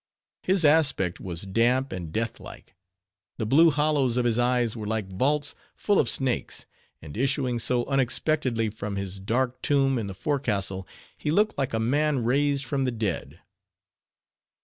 [0.41, 2.75] His aspect was damp and death like;
[3.37, 6.65] the blue hollows of his eyes were like vaults full of snakes;
[7.03, 11.79] and issuing so unexpectedly from his dark tomb in the forecastle, he looked like a
[11.79, 13.41] man raised from the dead.